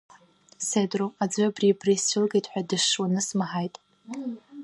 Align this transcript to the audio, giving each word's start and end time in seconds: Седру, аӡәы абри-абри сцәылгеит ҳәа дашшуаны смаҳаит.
Седру, 0.67 1.07
аӡәы 1.23 1.43
абри-абри 1.47 2.01
сцәылгеит 2.01 2.45
ҳәа 2.51 2.61
дашшуаны 2.69 3.21
смаҳаит. 3.27 3.75